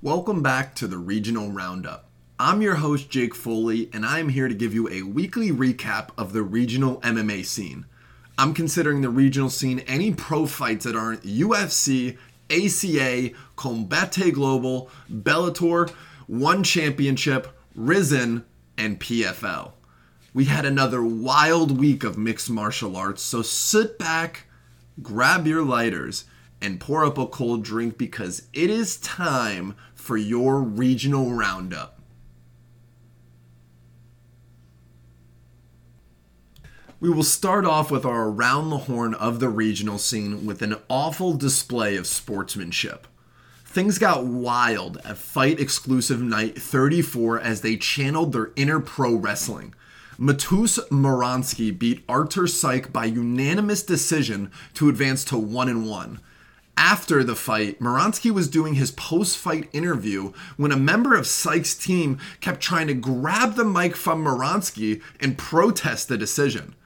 Welcome 0.00 0.44
back 0.44 0.76
to 0.76 0.86
the 0.86 0.96
Regional 0.96 1.50
Roundup. 1.50 2.08
I'm 2.38 2.62
your 2.62 2.76
host, 2.76 3.10
Jake 3.10 3.34
Foley, 3.34 3.90
and 3.92 4.06
I 4.06 4.20
am 4.20 4.28
here 4.28 4.46
to 4.46 4.54
give 4.54 4.72
you 4.72 4.88
a 4.88 5.02
weekly 5.02 5.50
recap 5.50 6.10
of 6.16 6.32
the 6.32 6.44
regional 6.44 7.00
MMA 7.00 7.44
scene. 7.44 7.84
I'm 8.38 8.54
considering 8.54 9.00
the 9.00 9.10
regional 9.10 9.50
scene 9.50 9.80
any 9.88 10.14
pro 10.14 10.46
fights 10.46 10.84
that 10.84 10.94
aren't 10.94 11.24
UFC, 11.24 12.16
ACA, 12.48 13.34
Combate 13.56 14.32
Global, 14.32 14.88
Bellator, 15.12 15.90
One 16.28 16.62
Championship, 16.62 17.48
Rizin, 17.74 18.44
and 18.76 19.00
PFL. 19.00 19.72
We 20.32 20.44
had 20.44 20.64
another 20.64 21.02
wild 21.02 21.76
week 21.76 22.04
of 22.04 22.16
mixed 22.16 22.48
martial 22.48 22.96
arts, 22.96 23.22
so 23.24 23.42
sit 23.42 23.98
back, 23.98 24.44
grab 25.02 25.48
your 25.48 25.64
lighters, 25.64 26.24
and 26.60 26.80
pour 26.80 27.04
up 27.04 27.18
a 27.18 27.26
cold 27.26 27.62
drink 27.62 27.98
because 27.98 28.42
it 28.52 28.70
is 28.70 28.96
time 28.98 29.74
for 29.94 30.16
your 30.16 30.60
regional 30.60 31.32
roundup. 31.32 31.98
We 37.00 37.10
will 37.10 37.22
start 37.22 37.64
off 37.64 37.92
with 37.92 38.04
our 38.04 38.28
around 38.28 38.70
the 38.70 38.78
horn 38.78 39.14
of 39.14 39.38
the 39.38 39.48
regional 39.48 39.98
scene 39.98 40.44
with 40.44 40.62
an 40.62 40.74
awful 40.90 41.34
display 41.34 41.96
of 41.96 42.08
sportsmanship. 42.08 43.06
Things 43.64 43.98
got 43.98 44.24
wild 44.24 44.98
at 45.04 45.16
Fight 45.16 45.60
Exclusive 45.60 46.20
Night 46.20 46.60
34 46.60 47.38
as 47.38 47.60
they 47.60 47.76
channeled 47.76 48.32
their 48.32 48.50
inner 48.56 48.80
pro 48.80 49.14
wrestling. 49.14 49.74
Matus 50.18 50.80
Muransky 50.88 51.78
beat 51.78 52.02
Artur 52.08 52.48
Syk 52.48 52.92
by 52.92 53.04
unanimous 53.04 53.84
decision 53.84 54.50
to 54.74 54.88
advance 54.88 55.22
to 55.26 55.38
1 55.38 55.68
and 55.68 55.88
1 55.88 56.18
after 56.78 57.24
the 57.24 57.34
fight, 57.34 57.80
Muransky 57.80 58.30
was 58.30 58.48
doing 58.48 58.74
his 58.74 58.92
post 58.92 59.36
fight 59.36 59.68
interview 59.72 60.32
when 60.56 60.70
a 60.70 60.76
member 60.76 61.16
of 61.16 61.26
Syk's 61.26 61.74
team 61.74 62.18
kept 62.40 62.60
trying 62.60 62.86
to 62.86 62.94
grab 62.94 63.56
the 63.56 63.64
mic 63.64 63.96
from 63.96 64.24
Muransky 64.24 65.02
and 65.18 65.36
protest 65.36 66.06
the 66.06 66.16
decision. 66.16 66.76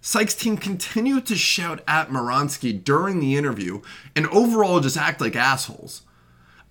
Syk's 0.00 0.34
team 0.34 0.56
continued 0.56 1.26
to 1.26 1.36
shout 1.36 1.82
at 1.86 2.08
Muransky 2.08 2.82
during 2.82 3.20
the 3.20 3.36
interview 3.36 3.82
and 4.14 4.26
overall 4.28 4.80
just 4.80 4.96
act 4.96 5.20
like 5.20 5.36
assholes. 5.36 6.02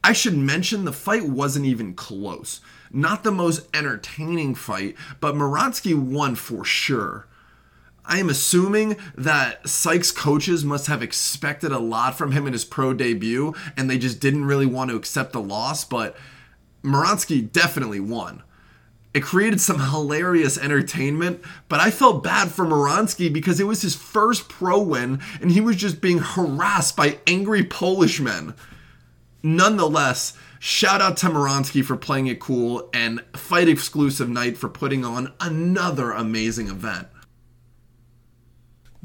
I 0.04 0.14
should 0.14 0.36
mention 0.36 0.86
the 0.86 0.92
fight 0.92 1.30
wasn't 1.30 1.67
even 1.67 1.94
close. 1.94 2.61
Not 2.92 3.23
the 3.23 3.32
most 3.32 3.67
entertaining 3.76 4.56
fight, 4.56 4.95
but 5.20 5.36
Muransky 5.36 5.94
won 5.94 6.34
for 6.34 6.66
sure. 6.66 7.28
I 8.08 8.20
am 8.20 8.30
assuming 8.30 8.98
that 9.16 9.67
Syk's 9.67 10.11
coaches 10.11 10.64
must 10.64 10.88
have 10.88 11.02
expected 11.02 11.72
a 11.72 11.80
lot 11.80 12.17
from 12.17 12.31
him 12.34 12.45
in 12.45 12.53
his 12.53 12.66
pro 12.66 12.94
debut, 12.94 13.56
and 13.75 13.89
they 13.89 13.98
just 13.98 14.20
didn't 14.20 14.45
really 14.45 14.67
want 14.67 14.92
to 14.92 14.95
accept 14.95 15.34
the 15.34 15.42
loss, 15.42 15.84
but 15.84 16.16
Muransky 16.83 17.52
definitely 17.52 18.00
won. 18.00 18.44
It 19.16 19.23
created 19.23 19.59
some 19.59 19.80
hilarious 19.92 20.58
entertainment, 20.58 21.42
but 21.67 21.80
I 21.80 21.89
felt 21.89 22.23
bad 22.23 22.52
for 22.52 22.66
Muransky 22.66 23.31
because 23.33 23.59
it 23.59 23.67
was 23.67 23.81
his 23.81 23.95
first 23.95 24.50
pro 24.50 24.80
win, 24.81 25.20
and 25.42 25.52
he 25.52 25.61
was 25.61 25.78
just 25.78 26.00
being 26.00 26.20
harassed 26.20 26.95
by 26.95 27.20
angry 27.26 27.64
Polish 27.64 28.20
men. 28.20 28.53
Nonetheless, 29.42 30.38
shout 30.59 31.02
out 31.02 31.17
to 31.17 31.28
Muransky 31.28 31.83
for 31.83 31.95
playing 31.95 32.28
it 32.28 32.39
cool, 32.39 32.89
and 32.94 33.22
Fight 33.36 33.67
Exclusive 33.67 34.30
Night 34.30 34.58
for 34.58 34.70
putting 34.70 35.03
on 35.03 35.33
another 35.39 36.11
amazing 36.11 36.67
event. 36.67 37.08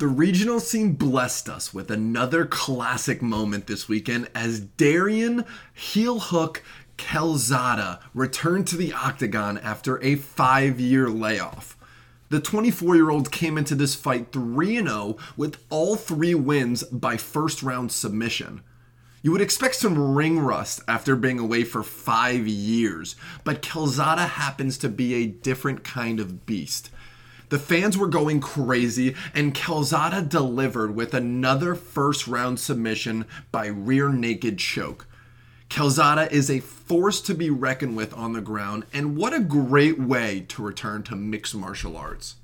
The 0.00 0.08
regional 0.08 0.60
scene 0.60 0.94
blessed 0.94 1.50
us 1.50 1.74
with 1.74 1.90
another 1.90 2.46
classic 2.46 3.20
moment 3.20 3.66
this 3.66 3.86
weekend 3.86 4.30
as 4.34 4.58
Darrion 4.58 5.44
heel 5.74 6.18
hook 6.18 6.62
Calzada 6.96 8.00
returned 8.14 8.66
to 8.68 8.78
the 8.78 8.94
octagon 8.94 9.58
after 9.58 10.02
a 10.02 10.14
five 10.14 10.80
year 10.80 11.10
layoff. 11.10 11.76
The 12.30 12.40
24 12.40 12.96
year 12.96 13.10
old 13.10 13.30
came 13.30 13.58
into 13.58 13.74
this 13.74 13.94
fight 13.94 14.32
3 14.32 14.76
0 14.76 15.18
with 15.36 15.62
all 15.68 15.96
three 15.96 16.34
wins 16.34 16.82
by 16.84 17.18
first 17.18 17.62
round 17.62 17.92
submission. 17.92 18.62
You 19.20 19.32
would 19.32 19.42
expect 19.42 19.74
some 19.74 20.14
ring 20.14 20.38
rust 20.38 20.80
after 20.88 21.14
being 21.14 21.38
away 21.38 21.64
for 21.64 21.82
five 21.82 22.48
years, 22.48 23.16
but 23.44 23.60
Calzada 23.60 24.26
happens 24.26 24.78
to 24.78 24.88
be 24.88 25.12
a 25.12 25.26
different 25.26 25.84
kind 25.84 26.20
of 26.20 26.46
beast. 26.46 26.88
The 27.50 27.58
fans 27.58 27.98
were 27.98 28.06
going 28.06 28.40
crazy, 28.40 29.16
and 29.34 29.52
Calzada 29.52 30.22
delivered 30.22 30.94
with 30.94 31.14
another 31.14 31.74
first 31.74 32.28
round 32.28 32.60
submission 32.60 33.26
by 33.50 33.66
rear 33.66 34.10
naked 34.10 34.58
choke. 34.58 35.08
Calzada 35.68 36.32
is 36.32 36.48
a 36.48 36.60
force 36.60 37.20
to 37.22 37.34
be 37.34 37.50
reckoned 37.50 37.96
with 37.96 38.14
on 38.14 38.34
the 38.34 38.40
ground, 38.40 38.86
and 38.92 39.16
what 39.16 39.34
a 39.34 39.40
great 39.40 39.98
way 39.98 40.44
to 40.48 40.62
return 40.62 41.02
to 41.04 41.16
mixed 41.16 41.56
martial 41.56 41.96
arts. 41.96 42.36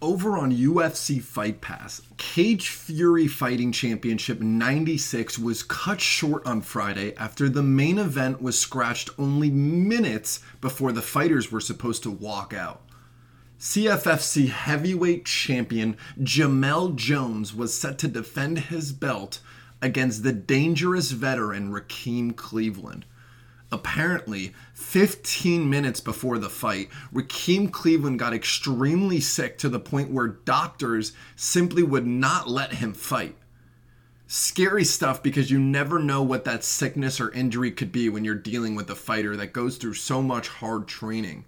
Over 0.00 0.38
on 0.38 0.52
UFC 0.52 1.20
Fight 1.20 1.60
Pass, 1.60 2.02
Cage 2.18 2.68
Fury 2.68 3.26
Fighting 3.26 3.72
Championship 3.72 4.38
96 4.38 5.40
was 5.40 5.64
cut 5.64 6.00
short 6.00 6.46
on 6.46 6.60
Friday 6.60 7.16
after 7.16 7.48
the 7.48 7.64
main 7.64 7.98
event 7.98 8.40
was 8.40 8.56
scratched 8.56 9.10
only 9.18 9.50
minutes 9.50 10.38
before 10.60 10.92
the 10.92 11.02
fighters 11.02 11.50
were 11.50 11.60
supposed 11.60 12.04
to 12.04 12.12
walk 12.12 12.54
out. 12.54 12.82
CFFC 13.58 14.50
heavyweight 14.50 15.24
champion 15.24 15.96
Jamel 16.20 16.94
Jones 16.94 17.52
was 17.52 17.76
set 17.76 17.98
to 17.98 18.06
defend 18.06 18.58
his 18.60 18.92
belt 18.92 19.40
against 19.82 20.22
the 20.22 20.32
dangerous 20.32 21.10
veteran 21.10 21.72
Rakim 21.72 22.36
Cleveland. 22.36 23.04
Apparently, 23.70 24.54
15 24.74 25.68
minutes 25.68 26.00
before 26.00 26.38
the 26.38 26.48
fight, 26.48 26.88
Rakim 27.12 27.70
Cleveland 27.70 28.18
got 28.18 28.32
extremely 28.32 29.20
sick 29.20 29.58
to 29.58 29.68
the 29.68 29.80
point 29.80 30.10
where 30.10 30.28
doctors 30.28 31.12
simply 31.36 31.82
would 31.82 32.06
not 32.06 32.48
let 32.48 32.74
him 32.74 32.94
fight. 32.94 33.36
Scary 34.26 34.84
stuff 34.84 35.22
because 35.22 35.50
you 35.50 35.58
never 35.58 35.98
know 35.98 36.22
what 36.22 36.44
that 36.44 36.64
sickness 36.64 37.20
or 37.20 37.32
injury 37.32 37.70
could 37.70 37.92
be 37.92 38.08
when 38.08 38.24
you're 38.24 38.34
dealing 38.34 38.74
with 38.74 38.88
a 38.90 38.94
fighter 38.94 39.36
that 39.36 39.52
goes 39.52 39.76
through 39.76 39.94
so 39.94 40.22
much 40.22 40.48
hard 40.48 40.86
training. 40.86 41.44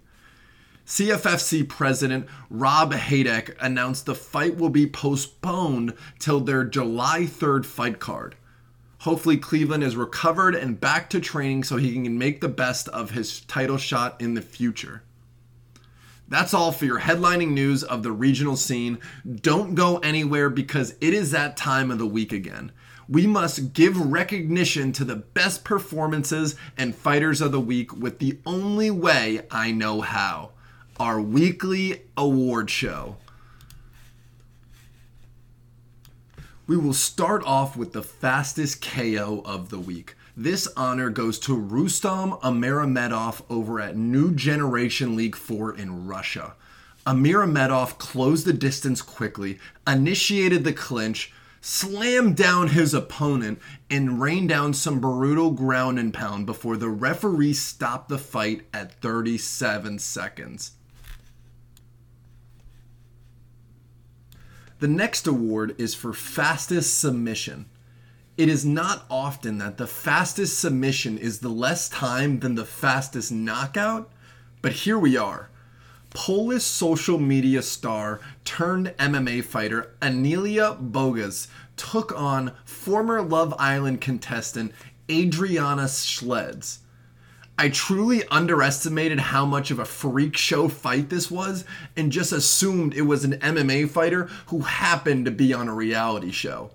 CFFC 0.85 1.67
president 1.67 2.27
Rob 2.49 2.93
Haydak 2.93 3.55
announced 3.59 4.05
the 4.05 4.15
fight 4.15 4.57
will 4.57 4.69
be 4.69 4.87
postponed 4.87 5.93
till 6.19 6.39
their 6.39 6.63
July 6.63 7.21
3rd 7.21 7.65
fight 7.65 7.99
card. 7.99 8.35
Hopefully, 9.01 9.37
Cleveland 9.37 9.83
is 9.83 9.95
recovered 9.95 10.53
and 10.53 10.79
back 10.79 11.09
to 11.09 11.19
training 11.19 11.63
so 11.63 11.77
he 11.77 11.93
can 11.93 12.19
make 12.19 12.39
the 12.39 12.47
best 12.47 12.87
of 12.89 13.09
his 13.09 13.39
title 13.41 13.77
shot 13.77 14.21
in 14.21 14.35
the 14.35 14.43
future. 14.43 15.01
That's 16.27 16.53
all 16.53 16.71
for 16.71 16.85
your 16.85 16.99
headlining 16.99 17.49
news 17.49 17.83
of 17.83 18.03
the 18.03 18.11
regional 18.11 18.55
scene. 18.55 18.99
Don't 19.27 19.73
go 19.73 19.97
anywhere 19.97 20.51
because 20.51 20.93
it 21.01 21.15
is 21.15 21.31
that 21.31 21.57
time 21.57 21.89
of 21.89 21.97
the 21.97 22.05
week 22.05 22.31
again. 22.31 22.71
We 23.09 23.25
must 23.25 23.73
give 23.73 23.97
recognition 23.97 24.91
to 24.91 25.03
the 25.03 25.15
best 25.15 25.63
performances 25.63 26.55
and 26.77 26.95
fighters 26.95 27.41
of 27.41 27.51
the 27.51 27.59
week 27.59 27.97
with 27.97 28.19
the 28.19 28.37
only 28.45 28.91
way 28.91 29.47
I 29.49 29.71
know 29.71 30.01
how 30.01 30.51
our 30.99 31.19
weekly 31.19 32.03
award 32.15 32.69
show. 32.69 33.17
We 36.71 36.77
will 36.77 36.93
start 36.93 37.43
off 37.43 37.75
with 37.75 37.91
the 37.91 38.01
fastest 38.01 38.81
KO 38.81 39.41
of 39.43 39.71
the 39.71 39.77
week. 39.77 40.15
This 40.37 40.69
honor 40.77 41.09
goes 41.09 41.37
to 41.39 41.53
Rustam 41.53 42.31
Amirmedov 42.41 43.41
over 43.49 43.81
at 43.81 43.97
New 43.97 44.33
Generation 44.33 45.17
League 45.17 45.35
4 45.35 45.75
in 45.75 46.07
Russia. 46.07 46.53
Amirmedov 47.05 47.97
closed 47.97 48.45
the 48.45 48.53
distance 48.53 49.01
quickly, 49.01 49.59
initiated 49.85 50.63
the 50.63 50.71
clinch, 50.71 51.33
slammed 51.59 52.37
down 52.37 52.69
his 52.69 52.93
opponent, 52.93 53.59
and 53.89 54.21
rained 54.21 54.47
down 54.47 54.73
some 54.73 55.01
brutal 55.01 55.51
ground 55.51 55.99
and 55.99 56.13
pound 56.13 56.45
before 56.45 56.77
the 56.77 56.87
referee 56.87 57.51
stopped 57.51 58.07
the 58.07 58.17
fight 58.17 58.61
at 58.73 58.93
37 59.01 59.99
seconds. 59.99 60.71
The 64.81 64.87
next 64.87 65.27
award 65.27 65.75
is 65.77 65.93
for 65.93 66.11
fastest 66.11 66.99
submission. 66.99 67.67
It 68.35 68.49
is 68.49 68.65
not 68.65 69.05
often 69.11 69.59
that 69.59 69.77
the 69.77 69.85
fastest 69.85 70.57
submission 70.57 71.19
is 71.19 71.37
the 71.37 71.49
less 71.49 71.87
time 71.87 72.39
than 72.39 72.55
the 72.55 72.65
fastest 72.65 73.31
knockout, 73.31 74.11
but 74.63 74.71
here 74.71 74.97
we 74.97 75.15
are. 75.15 75.51
Polish 76.09 76.63
social 76.63 77.19
media 77.19 77.61
star 77.61 78.21
turned 78.43 78.95
MMA 78.97 79.43
fighter 79.43 79.93
Aniela 80.01 80.91
Bogas 80.91 81.45
took 81.77 82.11
on 82.19 82.53
former 82.65 83.21
Love 83.21 83.53
Island 83.59 84.01
contestant 84.01 84.71
Adriana 85.07 85.83
Sledz. 85.83 86.79
I 87.61 87.69
truly 87.69 88.23
underestimated 88.29 89.19
how 89.19 89.45
much 89.45 89.69
of 89.69 89.77
a 89.77 89.85
freak 89.85 90.35
show 90.35 90.67
fight 90.67 91.09
this 91.09 91.29
was 91.29 91.63
and 91.95 92.11
just 92.11 92.31
assumed 92.31 92.95
it 92.95 93.03
was 93.03 93.23
an 93.23 93.33
MMA 93.33 93.87
fighter 93.87 94.23
who 94.47 94.61
happened 94.61 95.25
to 95.25 95.31
be 95.31 95.53
on 95.53 95.67
a 95.67 95.75
reality 95.75 96.31
show. 96.31 96.71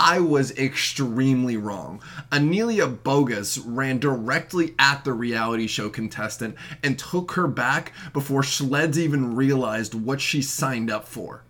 I 0.00 0.18
was 0.18 0.50
extremely 0.58 1.56
wrong. 1.56 2.02
Aniela 2.32 3.04
Bogus 3.04 3.56
ran 3.58 4.00
directly 4.00 4.74
at 4.80 5.04
the 5.04 5.12
reality 5.12 5.68
show 5.68 5.90
contestant 5.90 6.56
and 6.82 6.98
took 6.98 7.30
her 7.34 7.46
back 7.46 7.92
before 8.12 8.42
Sledz 8.42 8.96
even 8.96 9.36
realized 9.36 9.94
what 9.94 10.20
she 10.20 10.42
signed 10.42 10.90
up 10.90 11.06
for. 11.06 11.44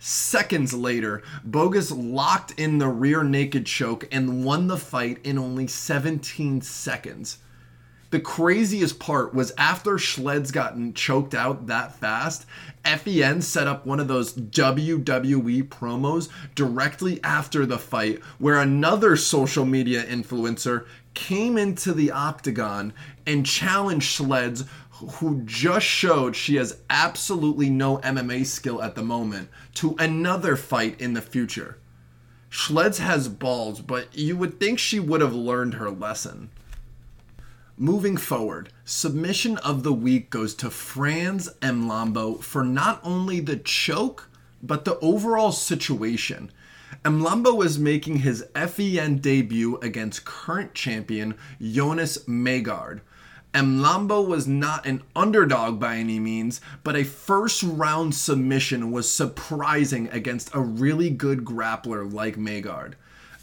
Seconds 0.00 0.74
later, 0.74 1.22
Bogus 1.44 1.92
locked 1.92 2.58
in 2.58 2.78
the 2.78 2.88
rear 2.88 3.22
naked 3.22 3.66
choke 3.66 4.08
and 4.10 4.44
won 4.44 4.66
the 4.66 4.76
fight 4.76 5.18
in 5.22 5.38
only 5.38 5.68
17 5.68 6.60
seconds. 6.60 7.38
The 8.10 8.20
craziest 8.20 9.00
part 9.00 9.34
was 9.34 9.52
after 9.58 9.92
Sledz 9.94 10.52
gotten 10.52 10.94
choked 10.94 11.34
out 11.34 11.66
that 11.66 11.96
fast, 11.96 12.46
FEN 12.84 13.42
set 13.42 13.66
up 13.66 13.84
one 13.84 13.98
of 13.98 14.06
those 14.06 14.32
WWE 14.32 15.68
promos 15.68 16.28
directly 16.54 17.20
after 17.24 17.66
the 17.66 17.78
fight 17.78 18.22
where 18.38 18.60
another 18.60 19.16
social 19.16 19.64
media 19.64 20.04
influencer 20.04 20.86
came 21.14 21.58
into 21.58 21.92
the 21.92 22.12
octagon 22.12 22.92
and 23.26 23.44
challenged 23.44 24.16
Sledz, 24.16 24.66
who 24.90 25.42
just 25.44 25.84
showed 25.84 26.36
she 26.36 26.56
has 26.56 26.78
absolutely 26.88 27.70
no 27.70 27.98
MMA 27.98 28.46
skill 28.46 28.80
at 28.82 28.94
the 28.94 29.02
moment, 29.02 29.48
to 29.74 29.96
another 29.98 30.54
fight 30.54 31.00
in 31.00 31.14
the 31.14 31.20
future. 31.20 31.78
Sledz 32.50 32.98
has 32.98 33.28
balls, 33.28 33.80
but 33.80 34.16
you 34.16 34.36
would 34.36 34.60
think 34.60 34.78
she 34.78 35.00
would 35.00 35.20
have 35.20 35.34
learned 35.34 35.74
her 35.74 35.90
lesson. 35.90 36.50
Moving 37.78 38.16
forward, 38.16 38.70
submission 38.86 39.58
of 39.58 39.82
the 39.82 39.92
week 39.92 40.30
goes 40.30 40.54
to 40.54 40.70
Franz 40.70 41.50
Mlambo 41.60 42.42
for 42.42 42.64
not 42.64 43.00
only 43.04 43.38
the 43.38 43.58
choke, 43.58 44.30
but 44.62 44.86
the 44.86 44.98
overall 45.00 45.52
situation. 45.52 46.50
Mlambo 47.04 47.62
is 47.62 47.78
making 47.78 48.20
his 48.20 48.46
FEN 48.54 49.18
debut 49.18 49.76
against 49.82 50.24
current 50.24 50.72
champion 50.72 51.34
Jonas 51.60 52.16
Magard. 52.26 53.02
Mlambo 53.52 54.26
was 54.26 54.48
not 54.48 54.86
an 54.86 55.02
underdog 55.14 55.78
by 55.78 55.96
any 55.96 56.18
means, 56.18 56.62
but 56.82 56.96
a 56.96 57.04
first 57.04 57.62
round 57.62 58.14
submission 58.14 58.90
was 58.90 59.12
surprising 59.12 60.08
against 60.12 60.54
a 60.54 60.60
really 60.60 61.10
good 61.10 61.44
grappler 61.44 62.10
like 62.10 62.38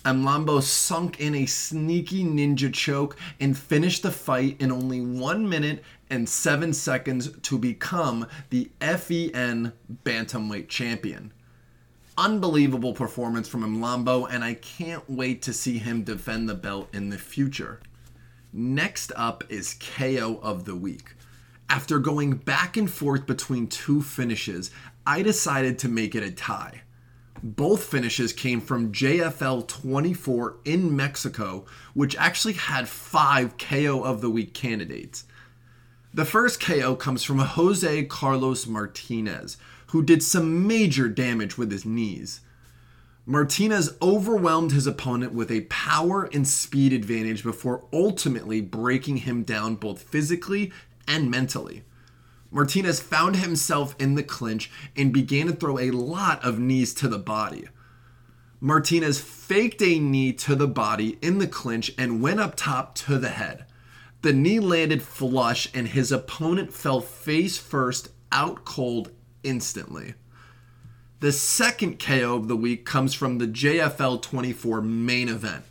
Magard. 0.04 0.24
Mlambo 0.24 0.62
sunk 0.62 1.20
in 1.20 1.36
a 1.36 1.46
sneaky 1.46 2.24
ninja 2.24 2.74
choke 2.74 3.18
and 3.40 3.58
finished 3.58 4.04
the 4.04 4.12
fight 4.12 4.58
in 4.60 4.72
only 4.72 5.02
1 5.02 5.48
minute 5.48 5.84
and 6.10 6.28
7 6.28 6.74
seconds 6.74 7.32
to 7.44 7.58
become 7.58 8.28
the 8.50 8.70
FEN 8.80 9.74
Bantamweight 10.04 10.68
Champion. 10.68 11.32
Unbelievable 12.18 12.94
performance 12.94 13.48
from 13.48 13.62
Mlambo, 13.62 14.28
and 14.30 14.44
I 14.44 14.54
can't 14.54 15.10
wait 15.10 15.42
to 15.44 15.54
see 15.54 15.80
him 15.80 16.04
defend 16.04 16.48
the 16.48 16.54
belt 16.54 16.90
in 16.94 17.10
the 17.10 17.18
future. 17.18 17.80
Next 18.52 19.12
up 19.16 19.44
is 19.50 19.80
KO 19.80 20.40
of 20.44 20.66
the 20.66 20.76
Week. 20.76 21.16
After 21.70 21.98
going 21.98 22.34
back 22.34 22.78
and 22.78 22.92
forth 22.92 23.26
between 23.26 23.66
two 23.66 24.04
finishes, 24.04 24.70
I 25.08 25.24
decided 25.24 25.80
to 25.80 25.90
make 25.90 26.14
it 26.14 26.22
a 26.22 26.30
tie. 26.30 26.82
Both 27.46 27.84
finishes 27.84 28.32
came 28.32 28.62
from 28.62 28.94
JFL 28.94 29.68
24 29.68 30.60
in 30.64 30.96
Mexico, 30.96 31.66
which 31.94 32.16
actually 32.16 32.54
had 32.54 32.88
five 32.88 33.58
KO 33.58 34.02
of 34.02 34.22
the 34.22 34.30
Week 34.30 34.54
candidates. 34.54 35.26
The 36.14 36.24
first 36.24 36.62
KO 36.62 36.96
comes 36.96 37.22
from 37.22 37.40
Jose 37.40 38.06
Carlos 38.06 38.66
Martinez, 38.66 39.58
who 39.88 40.02
did 40.02 40.24
some 40.24 40.66
major 40.66 41.10
damage 41.10 41.58
with 41.58 41.70
his 41.70 41.86
knees. 41.86 42.40
Martinez 43.26 43.98
overwhelmed 44.02 44.72
his 44.72 44.88
opponent 44.88 45.34
with 45.34 45.52
a 45.52 45.62
power 45.70 46.30
and 46.32 46.48
speed 46.48 46.94
advantage 46.94 47.44
before 47.44 47.84
ultimately 47.92 48.62
breaking 48.62 49.18
him 49.18 49.44
down 49.44 49.76
both 49.76 50.04
physically 50.04 50.72
and 51.10 51.30
mentally. 51.30 51.84
Martinez 52.54 53.00
found 53.00 53.38
himself 53.38 53.96
in 54.00 54.14
the 54.14 54.24
clinch 54.24 54.70
and 54.96 55.12
began 55.12 55.48
to 55.48 55.54
throw 55.54 55.80
a 55.80 55.90
lot 55.90 56.44
of 56.46 56.60
knees 56.60 56.94
to 56.94 57.08
the 57.08 57.18
body. 57.18 57.68
Martinez 58.62 59.20
faked 59.20 59.82
a 59.82 60.00
knee 60.00 60.32
to 60.34 60.56
the 60.56 60.68
body 60.68 61.18
in 61.22 61.40
the 61.40 61.48
clinch 61.48 61.92
and 61.98 62.22
went 62.22 62.40
up 62.40 62.56
top 62.56 62.94
to 62.96 63.18
the 63.18 63.30
head. 63.30 63.66
The 64.22 64.34
knee 64.34 64.60
landed 64.60 65.02
flush 65.02 65.68
and 65.74 65.88
his 65.88 66.12
opponent 66.12 66.72
fell 66.72 67.02
face 67.02 67.58
first 67.58 68.10
out 68.32 68.64
cold 68.66 69.12
instantly. 69.44 70.14
The 71.20 71.32
second 71.32 72.00
KO 72.00 72.36
of 72.36 72.48
the 72.48 72.56
week 72.56 72.86
comes 72.86 73.16
from 73.16 73.40
the 73.40 73.48
JFL 73.48 74.22
24 74.22 74.82
main 74.82 75.28
event. 75.28 75.66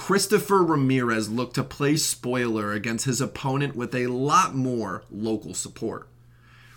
Christopher 0.00 0.64
Ramirez 0.64 1.28
looked 1.28 1.56
to 1.56 1.62
play 1.62 1.94
spoiler 1.94 2.72
against 2.72 3.04
his 3.04 3.20
opponent 3.20 3.76
with 3.76 3.94
a 3.94 4.06
lot 4.06 4.54
more 4.54 5.04
local 5.10 5.52
support. 5.52 6.08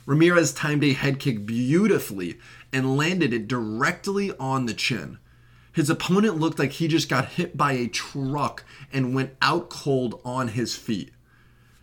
Ramirez 0.05 0.51
timed 0.51 0.83
a 0.83 0.91
head 0.91 1.19
kick 1.19 1.45
beautifully 1.45 2.37
and 2.73 2.97
landed 2.97 3.31
it 3.31 3.47
directly 3.47 4.33
on 4.41 4.65
the 4.65 4.73
chin. 4.73 5.19
His 5.71 5.89
opponent 5.89 6.37
looked 6.37 6.59
like 6.59 6.73
he 6.73 6.89
just 6.89 7.07
got 7.07 7.29
hit 7.29 7.55
by 7.55 7.71
a 7.71 7.87
truck 7.87 8.65
and 8.91 9.15
went 9.15 9.37
out 9.41 9.69
cold 9.69 10.19
on 10.25 10.49
his 10.49 10.75
feet. 10.75 11.13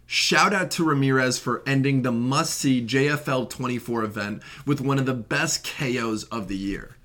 Shout 0.04 0.52
out 0.52 0.70
to 0.72 0.84
Ramirez 0.84 1.38
for 1.38 1.62
ending 1.66 2.02
the 2.02 2.12
must 2.12 2.52
see 2.52 2.84
JFL 2.86 3.48
24 3.48 4.04
event 4.04 4.42
with 4.66 4.82
one 4.82 4.98
of 4.98 5.06
the 5.06 5.14
best 5.14 5.64
KOs 5.64 6.24
of 6.24 6.48
the 6.48 6.58
year. 6.58 6.96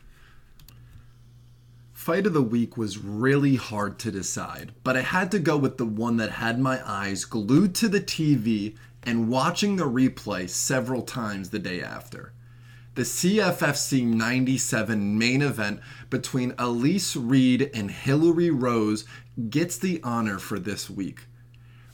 Fight 2.05 2.27
of 2.27 2.33
the 2.33 2.43
week 2.43 2.77
was 2.77 2.99
really 2.99 3.55
hard 3.55 3.97
to 3.97 4.11
decide, 4.11 4.73
but 4.83 4.95
I 4.95 5.01
had 5.01 5.31
to 5.31 5.39
go 5.39 5.57
with 5.57 5.79
the 5.79 5.87
one 5.87 6.17
that 6.17 6.33
had 6.33 6.59
my 6.59 6.79
eyes 6.87 7.25
glued 7.25 7.73
to 7.73 7.87
the 7.89 7.99
TV 7.99 8.75
and 9.01 9.27
watching 9.27 9.75
the 9.75 9.89
replay 9.89 10.47
several 10.47 11.01
times 11.01 11.49
the 11.49 11.57
day 11.57 11.81
after. 11.81 12.31
The 12.93 13.01
CFFC 13.01 14.05
97 14.05 15.17
main 15.17 15.41
event 15.41 15.79
between 16.11 16.53
Elise 16.59 17.15
Reed 17.15 17.71
and 17.73 17.89
Hillary 17.89 18.51
Rose 18.51 19.05
gets 19.49 19.75
the 19.75 19.99
honor 20.03 20.37
for 20.37 20.59
this 20.59 20.87
week. 20.87 21.21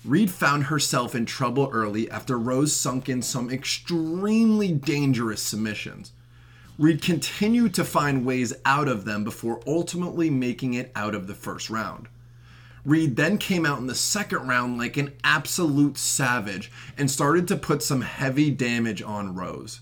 Reed 0.03 0.29
found 0.29 0.65
herself 0.65 1.15
in 1.15 1.25
trouble 1.25 1.69
early 1.71 2.11
after 2.11 2.37
Rose 2.37 2.75
sunk 2.75 3.07
in 3.07 3.21
some 3.21 3.49
extremely 3.49 4.73
dangerous 4.73 5.41
submissions. 5.41 6.11
Reed 6.81 7.03
continued 7.03 7.75
to 7.75 7.85
find 7.85 8.25
ways 8.25 8.55
out 8.65 8.87
of 8.87 9.05
them 9.05 9.23
before 9.23 9.61
ultimately 9.67 10.31
making 10.31 10.73
it 10.73 10.91
out 10.95 11.13
of 11.13 11.27
the 11.27 11.35
first 11.35 11.69
round. 11.69 12.07
Reed 12.83 13.17
then 13.17 13.37
came 13.37 13.67
out 13.67 13.77
in 13.77 13.85
the 13.85 13.93
second 13.93 14.47
round 14.47 14.79
like 14.79 14.97
an 14.97 15.13
absolute 15.23 15.95
savage 15.95 16.71
and 16.97 17.11
started 17.11 17.47
to 17.49 17.55
put 17.55 17.83
some 17.83 18.01
heavy 18.01 18.49
damage 18.49 19.03
on 19.03 19.35
Rose. 19.35 19.81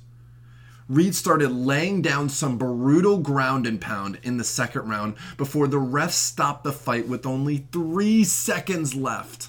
Reed 0.89 1.15
started 1.15 1.51
laying 1.51 2.01
down 2.01 2.27
some 2.27 2.57
brutal 2.57 3.19
ground 3.19 3.65
and 3.65 3.79
pound 3.79 4.19
in 4.23 4.35
the 4.35 4.43
second 4.43 4.89
round 4.89 5.15
before 5.37 5.69
the 5.69 5.79
refs 5.79 6.11
stopped 6.11 6.65
the 6.65 6.73
fight 6.73 7.07
with 7.07 7.25
only 7.25 7.65
three 7.71 8.25
seconds 8.25 8.93
left. 8.93 9.47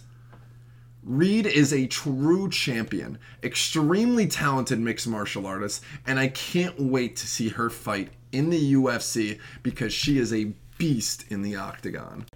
Reed 1.03 1.47
is 1.47 1.73
a 1.73 1.87
true 1.87 2.51
champion, 2.51 3.19
extremely 3.43 4.27
talented 4.27 4.79
mixed 4.79 5.09
martial 5.09 5.47
artist, 5.47 5.83
and 6.07 6.19
I 6.19 6.29
can't 6.29 6.79
wait 6.79 7.17
to 7.17 7.27
see 7.27 7.49
her 7.49 7.71
fight 7.71 8.11
in 8.33 8.51
the 8.51 8.75
UFC 8.75 9.39
because 9.63 9.93
she 9.93 10.19
is 10.19 10.33
a 10.33 10.53
beast 10.77 11.25
in 11.31 11.43
the 11.43 11.57
octagon. 11.57 12.27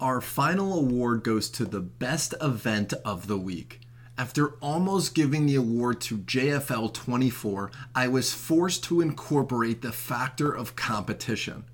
Our 0.00 0.20
final 0.20 0.78
award 0.78 1.22
goes 1.22 1.48
to 1.50 1.64
the 1.64 1.80
best 1.80 2.34
event 2.42 2.92
of 3.04 3.28
the 3.28 3.38
week. 3.38 3.80
After 4.18 4.54
almost 4.60 5.14
giving 5.14 5.46
the 5.46 5.54
award 5.54 6.00
to 6.02 6.18
JFL 6.18 6.92
24, 6.92 7.70
I 7.94 8.08
was 8.08 8.34
forced 8.34 8.84
to 8.84 9.00
incorporate 9.00 9.82
the 9.82 9.92
factor 9.92 10.52
of 10.52 10.74
competition. 10.74 11.64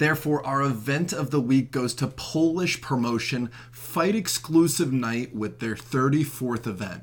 Therefore, 0.00 0.44
our 0.46 0.62
event 0.62 1.12
of 1.12 1.30
the 1.30 1.42
week 1.42 1.70
goes 1.70 1.92
to 1.96 2.06
Polish 2.06 2.80
promotion 2.80 3.50
Fight 3.70 4.14
Exclusive 4.14 4.94
Night 4.94 5.34
with 5.34 5.58
their 5.58 5.74
34th 5.74 6.66
event. 6.66 7.02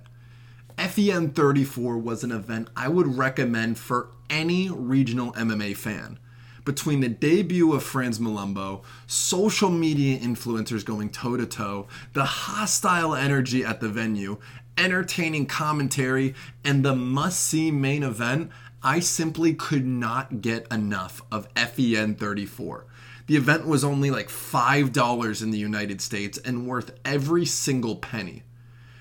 FEN 0.80 1.30
34 1.30 2.00
was 2.00 2.24
an 2.24 2.32
event 2.32 2.70
I 2.76 2.88
would 2.88 3.16
recommend 3.16 3.78
for 3.78 4.10
any 4.32 4.72
regional 4.72 5.32
MMA 5.34 5.78
fan. 5.78 6.18
Between 6.66 7.02
the 7.02 7.08
debut 7.08 7.72
of 7.72 7.84
Franz 7.84 8.18
Mlambo, 8.18 8.82
social 9.06 9.70
media 9.70 10.18
influencers 10.18 10.84
going 10.84 11.12
toe 11.12 11.38
to 11.38 11.46
toe, 11.46 11.88
the 12.14 12.26
hostile 12.26 13.14
energy 13.14 13.64
at 13.64 13.80
the 13.80 13.90
venue, 13.90 14.40
entertaining 14.76 15.46
commentary, 15.46 16.34
and 16.66 16.84
the 16.84 16.96
must 16.96 17.42
see 17.42 17.70
main 17.70 18.02
event, 18.02 18.50
I 18.88 19.02
simply 19.02 19.54
could 19.54 19.86
not 19.86 20.40
get 20.40 20.72
enough 20.72 21.22
of 21.30 21.50
FEN 21.58 22.16
34. 22.16 22.86
The 23.26 23.36
event 23.36 23.68
was 23.68 23.84
only 23.84 24.10
like 24.10 24.30
$5 24.30 25.44
in 25.44 25.52
the 25.52 25.58
United 25.58 26.00
States 26.00 26.38
and 26.38 26.66
worth 26.66 26.98
every 27.04 27.46
single 27.46 27.98
penny. 27.98 28.44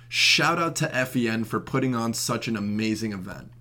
Shout 0.09 0.59
out 0.59 0.75
to 0.77 0.89
FEN 0.89 1.45
for 1.45 1.61
putting 1.61 1.95
on 1.95 2.15
such 2.15 2.49
an 2.49 2.57
amazing 2.57 3.13
event. 3.13 3.53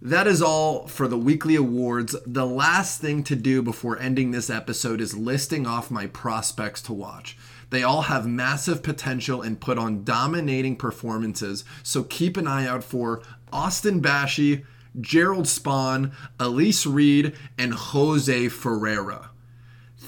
That 0.00 0.26
is 0.26 0.40
all 0.40 0.86
for 0.86 1.06
the 1.06 1.18
weekly 1.18 1.54
awards. 1.54 2.16
The 2.24 2.46
last 2.46 2.98
thing 2.98 3.22
to 3.24 3.36
do 3.36 3.60
before 3.60 3.98
ending 3.98 4.30
this 4.30 4.48
episode 4.48 5.02
is 5.02 5.14
listing 5.14 5.66
off 5.66 5.90
my 5.90 6.06
prospects 6.06 6.80
to 6.82 6.94
watch. 6.94 7.36
They 7.68 7.82
all 7.82 8.02
have 8.02 8.26
massive 8.26 8.82
potential 8.82 9.42
and 9.42 9.60
put 9.60 9.76
on 9.76 10.04
dominating 10.04 10.76
performances, 10.76 11.62
so 11.82 12.04
keep 12.04 12.38
an 12.38 12.46
eye 12.46 12.66
out 12.66 12.82
for 12.82 13.20
Austin 13.52 14.00
Bashi, 14.00 14.64
Gerald 15.00 15.48
Spawn, 15.48 16.12
Elise 16.38 16.86
Reed, 16.86 17.34
and 17.56 17.74
Jose 17.74 18.48
Ferreira. 18.48 19.30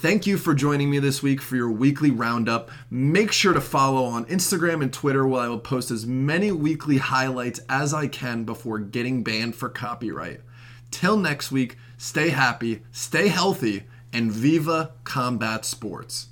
Thank 0.00 0.26
you 0.26 0.38
for 0.38 0.54
joining 0.54 0.88
me 0.88 0.98
this 0.98 1.22
week 1.22 1.42
for 1.42 1.56
your 1.56 1.70
weekly 1.70 2.10
roundup. 2.10 2.70
Make 2.90 3.32
sure 3.32 3.52
to 3.52 3.60
follow 3.60 4.04
on 4.04 4.24
Instagram 4.26 4.82
and 4.82 4.90
Twitter 4.90 5.26
where 5.26 5.42
I 5.42 5.48
will 5.48 5.58
post 5.58 5.90
as 5.90 6.06
many 6.06 6.50
weekly 6.52 6.96
highlights 6.96 7.60
as 7.68 7.92
I 7.92 8.06
can 8.06 8.44
before 8.44 8.78
getting 8.78 9.22
banned 9.22 9.56
for 9.56 9.68
copyright. 9.68 10.40
Till 10.90 11.18
next 11.18 11.52
week, 11.52 11.76
stay 11.98 12.30
happy, 12.30 12.80
stay 12.92 13.28
healthy, 13.28 13.84
and 14.10 14.32
viva 14.32 14.92
combat 15.04 15.66
sports. 15.66 16.29